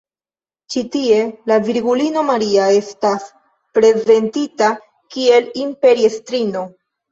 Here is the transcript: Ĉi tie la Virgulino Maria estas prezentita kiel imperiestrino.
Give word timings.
Ĉi 0.75 0.81
tie 0.95 1.19
la 1.51 1.57
Virgulino 1.67 2.23
Maria 2.31 2.65
estas 2.79 3.29
prezentita 3.79 4.73
kiel 5.15 5.55
imperiestrino. 5.69 6.69